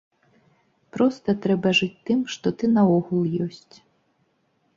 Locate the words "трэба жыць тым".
1.43-2.19